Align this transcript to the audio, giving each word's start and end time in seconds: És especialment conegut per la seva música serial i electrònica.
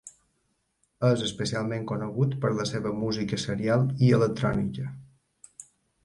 És 1.09 1.19
especialment 1.25 1.83
conegut 1.91 2.33
per 2.45 2.49
la 2.59 2.65
seva 2.69 2.93
música 3.01 3.39
serial 3.43 3.85
i 4.07 4.09
electrònica. 4.21 4.87